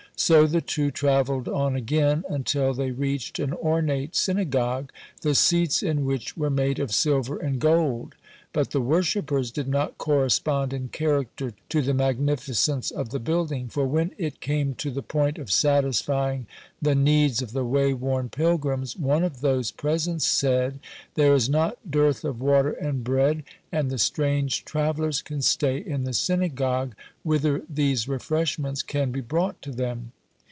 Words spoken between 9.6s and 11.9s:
not correspond in character to